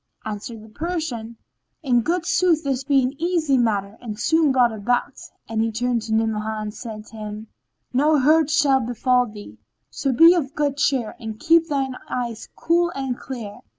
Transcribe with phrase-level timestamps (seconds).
[0.25, 1.37] Answered the Persian,
[1.83, 5.13] "In good sooth this be an easy matter and soon brought about,"
[5.47, 7.49] and he turned to Ni'amah and said to him,
[7.93, 9.59] "No hurt shall befall thee;
[9.91, 13.59] so be of good cheer and keep thine eyes cool and clear."